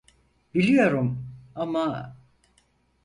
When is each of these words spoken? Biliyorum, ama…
Biliyorum, 0.53 1.27
ama… 1.55 2.15